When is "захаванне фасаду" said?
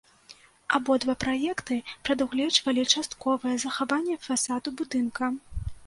3.69-4.79